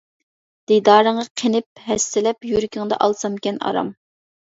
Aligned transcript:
دىدارىڭغا 0.71 1.27
قېنىپ 1.43 1.83
ھەسسىلەپ 1.91 2.51
يۈرىكىڭدە 2.55 3.01
ئالسامكەن 3.09 3.65
ئارام. 3.71 3.97